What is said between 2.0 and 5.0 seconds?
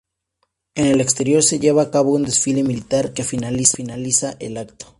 un desfile militar que finaliza el acto.